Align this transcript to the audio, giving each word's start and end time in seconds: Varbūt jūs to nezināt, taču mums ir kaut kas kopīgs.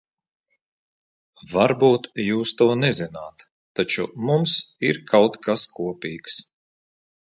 Varbūt 1.51 2.07
jūs 2.23 2.53
to 2.61 2.67
nezināt, 2.85 3.45
taču 3.81 4.07
mums 4.31 4.57
ir 4.91 5.03
kaut 5.13 5.39
kas 5.49 5.71
kopīgs. 5.77 6.41